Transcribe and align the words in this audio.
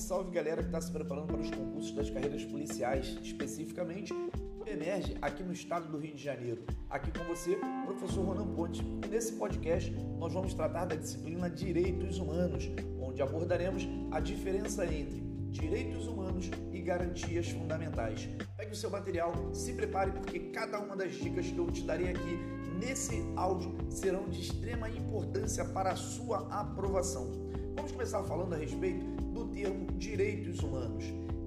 salve 0.00 0.30
galera 0.30 0.62
que 0.62 0.68
está 0.68 0.80
se 0.80 0.90
preparando 0.90 1.26
para 1.26 1.40
os 1.40 1.50
concursos 1.50 1.92
das 1.92 2.08
carreiras 2.08 2.42
policiais, 2.44 3.18
especificamente 3.22 4.14
emerge 4.66 5.16
aqui 5.20 5.42
no 5.42 5.52
estado 5.52 5.88
do 5.88 5.98
Rio 5.98 6.14
de 6.14 6.22
Janeiro. 6.22 6.64
Aqui 6.88 7.10
com 7.10 7.24
você, 7.24 7.58
professor 7.84 8.24
Ronan 8.24 8.54
Ponte. 8.54 8.82
Nesse 9.10 9.34
podcast 9.34 9.90
nós 10.18 10.32
vamos 10.32 10.54
tratar 10.54 10.86
da 10.86 10.96
disciplina 10.96 11.50
Direitos 11.50 12.18
Humanos, 12.18 12.70
onde 12.98 13.20
abordaremos 13.20 13.86
a 14.10 14.20
diferença 14.20 14.86
entre 14.86 15.20
direitos 15.50 16.06
humanos 16.06 16.50
e 16.72 16.80
garantias 16.80 17.50
fundamentais. 17.50 18.28
Pegue 18.56 18.72
o 18.72 18.76
seu 18.76 18.88
material, 18.88 19.32
se 19.52 19.74
prepare 19.74 20.12
porque 20.12 20.38
cada 20.50 20.80
uma 20.80 20.96
das 20.96 21.12
dicas 21.12 21.46
que 21.46 21.58
eu 21.58 21.70
te 21.70 21.82
darei 21.82 22.08
aqui 22.08 22.38
nesse 22.78 23.22
áudio 23.36 23.76
serão 23.90 24.28
de 24.28 24.40
extrema 24.40 24.88
importância 24.88 25.64
para 25.64 25.90
a 25.90 25.96
sua 25.96 26.48
aprovação. 26.48 27.49
Vamos 27.80 27.92
começar 27.92 28.22
falando 28.24 28.52
a 28.52 28.58
respeito 28.58 29.06
do 29.32 29.46
termo 29.46 29.86
direitos 29.92 30.60
humanos. 30.62 31.02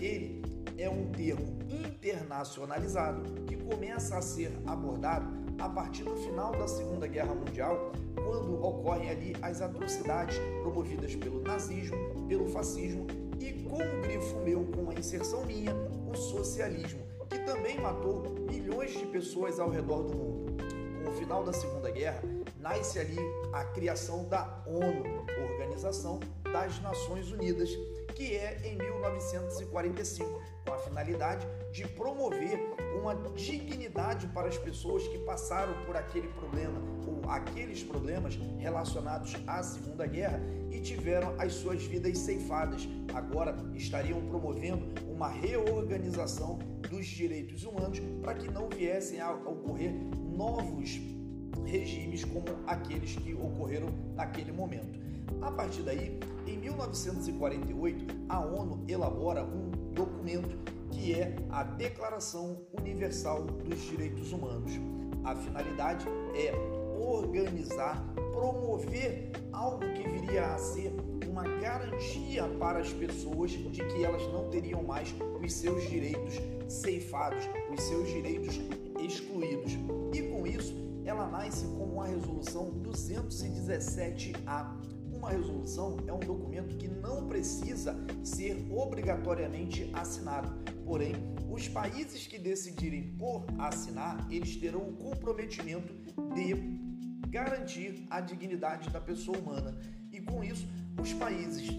Ele 0.00 0.40
é 0.78 0.88
um 0.88 1.12
termo 1.12 1.58
internacionalizado 1.68 3.42
que 3.42 3.54
começa 3.58 4.16
a 4.16 4.22
ser 4.22 4.50
abordado 4.66 5.28
a 5.58 5.68
partir 5.68 6.02
do 6.02 6.16
final 6.16 6.52
da 6.52 6.66
Segunda 6.66 7.06
Guerra 7.06 7.34
Mundial, 7.34 7.92
quando 8.14 8.54
ocorrem 8.54 9.10
ali 9.10 9.36
as 9.42 9.60
atrocidades 9.60 10.38
promovidas 10.62 11.14
pelo 11.14 11.42
nazismo, 11.42 11.98
pelo 12.26 12.48
fascismo 12.48 13.06
e 13.38 13.52
com 13.64 13.76
o 13.76 14.00
grifo 14.00 14.38
meu, 14.38 14.64
com 14.64 14.88
a 14.88 14.94
inserção 14.94 15.44
minha, 15.44 15.74
o 16.10 16.16
socialismo, 16.16 17.02
que 17.28 17.38
também 17.40 17.78
matou 17.78 18.34
milhões 18.50 18.92
de 18.92 19.04
pessoas 19.04 19.60
ao 19.60 19.68
redor 19.68 20.04
do 20.04 20.16
mundo. 20.16 20.56
Com 21.04 21.10
o 21.10 21.12
final 21.12 21.44
da 21.44 21.52
Segunda 21.52 21.90
Guerra, 21.90 22.22
nasce 22.60 22.98
ali 22.98 23.18
a 23.52 23.62
criação 23.66 24.26
da 24.26 24.64
ONU, 24.66 25.26
Organização 25.74 26.20
das 26.52 26.80
Nações 26.80 27.32
Unidas, 27.32 27.68
que 28.14 28.36
é 28.36 28.60
em 28.64 28.76
1945, 28.76 30.40
com 30.64 30.72
a 30.72 30.78
finalidade 30.78 31.44
de 31.72 31.84
promover 31.88 32.60
uma 32.96 33.16
dignidade 33.32 34.28
para 34.28 34.46
as 34.46 34.56
pessoas 34.56 35.06
que 35.08 35.18
passaram 35.18 35.74
por 35.84 35.96
aquele 35.96 36.28
problema 36.28 36.80
ou 37.08 37.28
aqueles 37.28 37.82
problemas 37.82 38.38
relacionados 38.56 39.34
à 39.48 39.64
Segunda 39.64 40.06
Guerra 40.06 40.40
e 40.70 40.80
tiveram 40.80 41.34
as 41.40 41.54
suas 41.54 41.82
vidas 41.82 42.18
ceifadas. 42.18 42.88
Agora 43.12 43.56
estariam 43.74 44.24
promovendo 44.28 44.94
uma 45.10 45.28
reorganização 45.28 46.60
dos 46.88 47.04
direitos 47.04 47.64
humanos 47.64 48.00
para 48.22 48.34
que 48.34 48.48
não 48.48 48.68
viessem 48.68 49.20
a 49.20 49.32
ocorrer 49.32 49.92
novos 49.92 51.00
regimes 51.66 52.24
como 52.24 52.44
aqueles 52.64 53.16
que 53.16 53.34
ocorreram 53.34 53.88
naquele 54.14 54.52
momento. 54.52 55.03
A 55.40 55.50
partir 55.50 55.82
daí, 55.82 56.18
em 56.46 56.58
1948, 56.58 58.06
a 58.28 58.40
ONU 58.40 58.84
elabora 58.88 59.44
um 59.44 59.70
documento 59.92 60.56
que 60.90 61.14
é 61.14 61.34
a 61.50 61.62
Declaração 61.62 62.62
Universal 62.72 63.42
dos 63.42 63.80
Direitos 63.80 64.32
Humanos. 64.32 64.72
A 65.24 65.34
finalidade 65.34 66.06
é 66.34 66.52
organizar, 66.98 68.04
promover 68.32 69.30
algo 69.52 69.80
que 69.80 70.08
viria 70.08 70.54
a 70.54 70.58
ser 70.58 70.92
uma 71.28 71.42
garantia 71.42 72.44
para 72.58 72.78
as 72.78 72.92
pessoas 72.92 73.50
de 73.50 73.84
que 73.84 74.04
elas 74.04 74.22
não 74.32 74.48
teriam 74.50 74.82
mais 74.82 75.14
os 75.42 75.52
seus 75.52 75.88
direitos 75.88 76.40
ceifados, 76.68 77.44
os 77.72 77.82
seus 77.82 78.08
direitos 78.08 78.60
excluídos. 79.00 79.72
E 80.12 80.22
com 80.22 80.46
isso, 80.46 80.74
ela 81.04 81.26
nasce 81.26 81.66
como 81.66 82.00
a 82.00 82.06
resolução 82.06 82.72
217A. 82.82 84.93
Uma 85.24 85.32
resolução 85.32 85.96
é 86.06 86.12
um 86.12 86.18
documento 86.20 86.76
que 86.76 86.86
não 86.86 87.26
precisa 87.26 87.96
ser 88.22 88.62
obrigatoriamente 88.70 89.90
assinado. 89.94 90.52
Porém, 90.84 91.14
os 91.50 91.66
países 91.66 92.26
que 92.26 92.38
decidirem 92.38 93.16
por 93.16 93.42
assinar, 93.58 94.30
eles 94.30 94.54
terão 94.56 94.82
o 94.86 94.92
comprometimento 94.92 95.94
de 96.34 96.54
garantir 97.30 98.06
a 98.10 98.20
dignidade 98.20 98.90
da 98.90 99.00
pessoa 99.00 99.38
humana. 99.38 99.74
E 100.12 100.20
com 100.20 100.44
isso, 100.44 100.68
os 101.00 101.14
países 101.14 101.70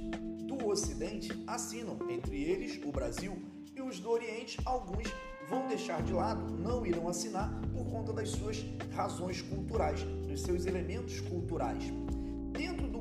do 0.47 0.67
Ocidente 0.67 1.29
assinam, 1.45 1.99
entre 2.09 2.43
eles 2.43 2.81
o 2.83 2.91
Brasil, 2.91 3.37
e 3.75 3.79
os 3.79 3.99
do 3.99 4.09
Oriente, 4.09 4.57
alguns 4.65 5.05
vão 5.47 5.67
deixar 5.67 6.01
de 6.01 6.13
lado, 6.13 6.51
não 6.57 6.83
irão 6.83 7.07
assinar 7.07 7.53
por 7.71 7.85
conta 7.91 8.11
das 8.11 8.29
suas 8.29 8.65
razões 8.95 9.39
culturais, 9.43 10.01
dos 10.01 10.41
seus 10.41 10.65
elementos 10.65 11.21
culturais. 11.21 11.93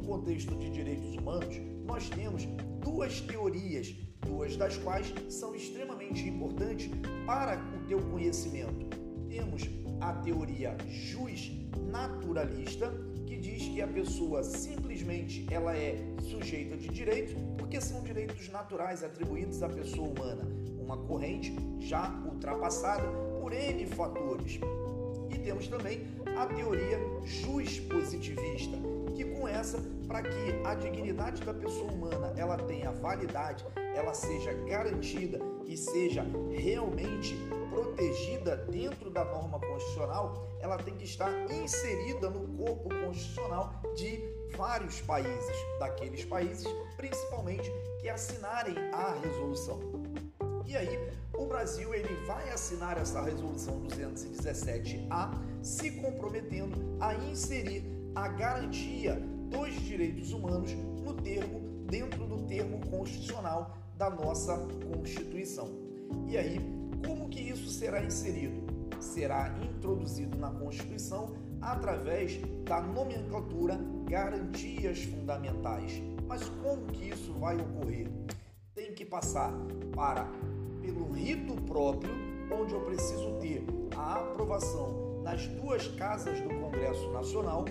Contexto 0.06 0.54
de 0.56 0.70
direitos 0.70 1.14
humanos, 1.16 1.60
nós 1.84 2.08
temos 2.08 2.44
duas 2.82 3.20
teorias, 3.20 3.94
duas 4.20 4.56
das 4.56 4.76
quais 4.78 5.12
são 5.28 5.54
extremamente 5.54 6.28
importantes 6.28 6.90
para 7.26 7.58
o 7.76 7.86
teu 7.86 8.00
conhecimento. 8.10 8.86
Temos 9.28 9.62
a 10.00 10.12
teoria 10.14 10.76
jus 10.86 11.52
naturalista, 11.90 12.92
que 13.26 13.36
diz 13.36 13.62
que 13.68 13.80
a 13.80 13.88
pessoa 13.88 14.42
simplesmente 14.42 15.46
ela 15.50 15.76
é 15.76 15.96
sujeita 16.20 16.76
de 16.76 16.88
direitos 16.88 17.34
porque 17.56 17.80
são 17.80 18.02
direitos 18.02 18.48
naturais 18.50 19.02
atribuídos 19.02 19.62
à 19.62 19.68
pessoa 19.68 20.08
humana 20.08 20.64
uma 20.84 20.98
corrente 20.98 21.54
já 21.80 22.10
ultrapassada 22.26 23.06
por 23.40 23.52
N 23.52 23.86
fatores. 23.86 24.60
E 25.34 25.38
temos 25.38 25.66
também 25.66 26.06
a 26.38 26.46
teoria 26.46 26.96
jus-positivista, 27.24 28.76
que 29.16 29.24
com 29.24 29.48
essa, 29.48 29.82
para 30.06 30.22
que 30.22 30.62
a 30.64 30.74
dignidade 30.76 31.42
da 31.42 31.52
pessoa 31.52 31.90
humana 31.90 32.32
ela 32.36 32.56
tenha 32.56 32.92
validade, 32.92 33.66
ela 33.96 34.14
seja 34.14 34.52
garantida 34.68 35.40
e 35.66 35.76
seja 35.76 36.24
realmente 36.52 37.36
protegida 37.68 38.56
dentro 38.70 39.10
da 39.10 39.24
norma 39.24 39.58
constitucional, 39.58 40.48
ela 40.60 40.76
tem 40.76 40.94
que 40.94 41.04
estar 41.04 41.30
inserida 41.50 42.30
no 42.30 42.46
corpo 42.56 42.88
constitucional 42.88 43.82
de 43.96 44.22
vários 44.56 45.00
países, 45.00 45.56
daqueles 45.80 46.24
países 46.24 46.66
principalmente 46.96 47.72
que 48.00 48.08
assinarem 48.08 48.76
a 48.92 49.14
resolução. 49.14 49.80
E 50.66 50.76
aí, 50.76 50.98
o 51.36 51.46
Brasil 51.46 51.94
ele 51.94 52.14
vai 52.26 52.50
assinar 52.50 52.96
essa 52.98 53.20
resolução 53.20 53.80
217A, 53.82 55.30
se 55.62 55.90
comprometendo 55.92 56.96
a 57.00 57.14
inserir 57.14 57.84
a 58.14 58.28
garantia 58.28 59.20
dos 59.50 59.74
direitos 59.82 60.32
humanos 60.32 60.72
no 60.72 61.14
termo 61.14 61.60
dentro 61.86 62.26
do 62.26 62.46
termo 62.46 62.80
constitucional 62.88 63.76
da 63.96 64.10
nossa 64.10 64.56
Constituição. 64.92 65.68
E 66.26 66.36
aí, 66.36 66.58
como 67.06 67.28
que 67.28 67.40
isso 67.40 67.68
será 67.68 68.02
inserido? 68.02 68.64
Será 69.00 69.54
introduzido 69.62 70.38
na 70.38 70.50
Constituição 70.50 71.34
através 71.60 72.40
da 72.64 72.80
nomenclatura 72.80 73.78
garantias 74.08 75.02
fundamentais. 75.02 76.02
Mas 76.26 76.48
como 76.62 76.86
que 76.86 77.10
isso 77.10 77.32
vai 77.34 77.56
ocorrer? 77.56 78.08
Tem 78.74 78.94
que 78.94 79.04
passar 79.04 79.52
para 79.94 80.28
pelo 80.84 81.10
rito 81.12 81.54
próprio, 81.62 82.12
onde 82.52 82.74
eu 82.74 82.80
preciso 82.80 83.32
ter 83.40 83.64
a 83.96 84.16
aprovação 84.16 85.22
nas 85.22 85.46
duas 85.48 85.88
casas 85.88 86.40
do 86.40 86.48
Congresso 86.50 87.10
Nacional, 87.10 87.64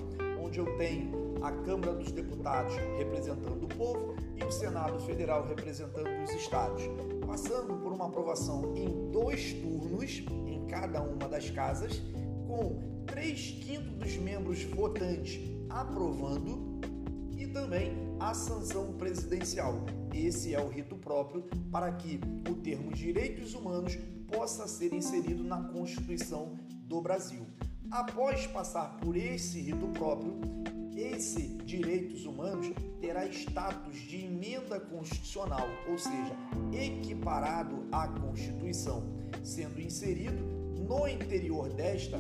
onde 0.44 0.60
eu 0.60 0.78
tenho 0.78 1.36
a 1.44 1.52
Câmara 1.52 1.94
dos 1.94 2.12
Deputados 2.12 2.74
representando 2.98 3.64
o 3.64 3.68
povo 3.68 4.16
e 4.36 4.44
o 4.44 4.52
Senado 4.52 5.00
Federal 5.00 5.46
representando 5.46 6.10
os 6.24 6.32
estados, 6.32 6.82
passando 7.28 7.76
por 7.82 7.92
uma 7.92 8.08
aprovação 8.08 8.74
em 8.76 9.12
dois 9.12 9.54
turnos 9.54 10.24
em 10.48 10.66
cada 10.68 11.02
uma 11.02 11.28
das 11.28 11.50
casas, 11.52 12.02
com 12.48 13.04
três 13.06 13.52
quintos 13.64 13.92
dos 13.92 14.16
membros 14.18 14.64
votantes 14.64 15.40
aprovando 15.70 16.73
também 17.54 17.94
a 18.20 18.34
sanção 18.34 18.94
presidencial. 18.94 19.86
Esse 20.14 20.54
é 20.54 20.60
o 20.60 20.68
rito 20.68 20.96
próprio 20.98 21.44
para 21.72 21.92
que 21.92 22.20
o 22.50 22.56
termo 22.56 22.92
direitos 22.92 23.54
humanos 23.54 23.98
possa 24.28 24.68
ser 24.68 24.94
inserido 24.94 25.44
na 25.44 25.64
Constituição 25.64 26.58
do 26.86 27.00
Brasil. 27.00 27.46
Após 27.92 28.48
passar 28.48 28.98
por 28.98 29.16
esse 29.16 29.62
rito 29.62 29.88
próprio, 29.90 30.34
esse 30.96 31.50
direitos 31.64 32.26
humanos 32.26 32.72
terá 33.00 33.28
status 33.28 33.96
de 33.96 34.26
emenda 34.26 34.80
constitucional, 34.80 35.68
ou 35.88 35.98
seja, 35.98 36.36
equiparado 36.72 37.86
à 37.92 38.08
Constituição, 38.08 39.04
sendo 39.44 39.80
inserido 39.80 40.44
no 40.88 41.08
interior 41.08 41.70
desta, 41.70 42.20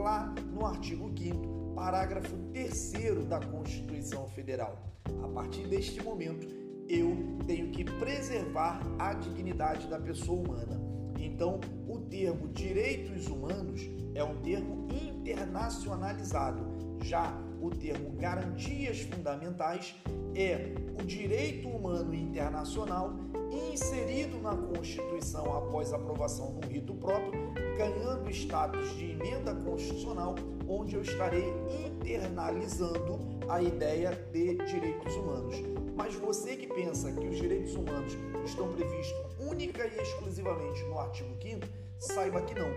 lá 0.00 0.34
no 0.52 0.66
artigo 0.66 1.10
5 1.16 1.74
parágrafo 1.74 2.36
3 2.52 3.26
da 3.28 3.40
Constituição 3.40 4.26
Federal. 4.28 4.78
A 5.22 5.28
partir 5.28 5.66
deste 5.66 6.02
momento, 6.02 6.46
eu 6.88 7.16
tenho 7.46 7.70
que 7.70 7.84
preservar 7.84 8.80
a 8.98 9.14
dignidade 9.14 9.88
da 9.88 9.98
pessoa 9.98 10.40
humana. 10.40 10.80
Então, 11.18 11.60
o 11.88 11.98
termo 11.98 12.48
direitos 12.48 13.26
humanos 13.26 13.80
é 14.14 14.22
um 14.22 14.40
termo 14.40 14.88
internacionalizado, 14.90 16.64
Já 17.02 17.32
o 17.60 17.70
termo 17.70 18.10
garantias 18.12 19.00
fundamentais 19.00 19.94
é 20.34 20.74
o 21.00 21.04
direito 21.04 21.68
humano 21.68 22.14
internacional 22.14 23.12
inserido 23.50 24.40
na 24.40 24.56
Constituição 24.56 25.44
após 25.56 25.92
aprovação 25.92 26.52
no 26.52 26.66
rito 26.68 26.94
próprio, 26.94 27.52
ganhando 27.76 28.30
status 28.30 28.96
de 28.96 29.10
emenda 29.10 29.54
constitucional, 29.54 30.34
onde 30.66 30.94
eu 30.94 31.02
estarei 31.02 31.52
internalizando 31.84 33.18
a 33.48 33.60
ideia 33.60 34.12
de 34.32 34.54
direitos 34.64 35.14
humanos. 35.14 35.56
Mas 35.94 36.14
você 36.14 36.56
que 36.56 36.66
pensa 36.66 37.12
que 37.12 37.26
os 37.26 37.36
direitos 37.36 37.74
humanos 37.74 38.16
estão 38.44 38.72
previstos 38.72 39.20
única 39.38 39.86
e 39.86 40.00
exclusivamente 40.00 40.82
no 40.84 40.98
artigo 40.98 41.36
5 41.42 41.60
saiba 41.98 42.40
que 42.42 42.54
não. 42.54 42.70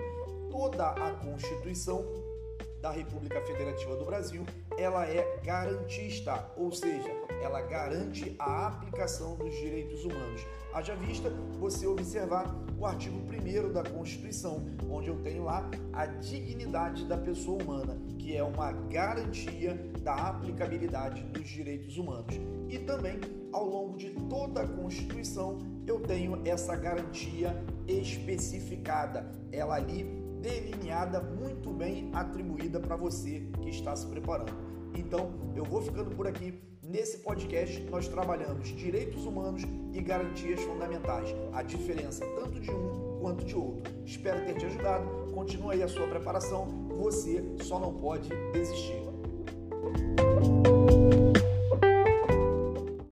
Toda 0.49 0.89
a 0.89 1.11
Constituição 1.11 2.03
da 2.81 2.91
República 2.91 3.41
Federativa 3.41 3.95
do 3.95 4.05
Brasil, 4.05 4.45
ela 4.77 5.05
é 5.05 5.39
garantista, 5.43 6.51
ou 6.55 6.71
seja, 6.71 7.09
ela 7.41 7.61
garante 7.61 8.35
a 8.37 8.67
aplicação 8.67 9.35
dos 9.35 9.53
direitos 9.55 10.03
humanos. 10.03 10.45
Haja 10.73 10.95
vista 10.95 11.29
você 11.59 11.87
observar 11.87 12.53
o 12.77 12.85
artigo 12.85 13.17
1 13.17 13.71
da 13.71 13.83
Constituição, 13.83 14.65
onde 14.89 15.07
eu 15.07 15.21
tenho 15.21 15.43
lá 15.43 15.69
a 15.93 16.05
dignidade 16.05 17.05
da 17.05 17.17
pessoa 17.17 17.61
humana, 17.63 17.97
que 18.19 18.35
é 18.35 18.43
uma 18.43 18.71
garantia 18.71 19.73
da 20.01 20.13
aplicabilidade 20.15 21.23
dos 21.23 21.47
direitos 21.47 21.97
humanos. 21.97 22.35
E 22.69 22.79
também, 22.79 23.19
ao 23.53 23.65
longo 23.65 23.97
de 23.97 24.09
toda 24.29 24.63
a 24.63 24.67
Constituição, 24.67 25.57
eu 25.87 25.99
tenho 26.01 26.41
essa 26.45 26.75
garantia 26.75 27.55
especificada. 27.87 29.31
Ela 29.51 29.75
ali 29.75 30.24
delineada, 30.45 31.19
muito 31.19 31.71
bem 31.71 32.11
atribuída 32.13 32.79
para 32.79 32.95
você 32.95 33.47
que 33.63 33.69
está 33.69 33.95
se 33.95 34.05
preparando. 34.05 34.53
Então, 34.95 35.33
eu 35.55 35.65
vou 35.65 35.81
ficando 35.81 36.15
por 36.15 36.27
aqui. 36.27 36.61
Nesse 36.83 37.17
podcast, 37.17 37.81
nós 37.89 38.07
trabalhamos 38.07 38.67
direitos 38.67 39.25
humanos 39.25 39.63
e 39.91 40.01
garantias 40.01 40.61
fundamentais, 40.61 41.35
a 41.51 41.63
diferença 41.63 42.23
tanto 42.35 42.59
de 42.59 42.69
um 42.69 43.17
quanto 43.19 43.43
de 43.43 43.55
outro. 43.55 43.91
Espero 44.05 44.45
ter 44.45 44.53
te 44.53 44.67
ajudado. 44.67 45.31
Continue 45.33 45.73
aí 45.73 45.83
a 45.83 45.87
sua 45.87 46.05
preparação. 46.05 46.67
Você 46.99 47.43
só 47.63 47.79
não 47.79 47.93
pode 47.95 48.29
desistir. 48.53 49.03